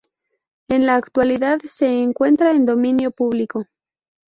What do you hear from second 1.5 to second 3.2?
se encuentra en dominio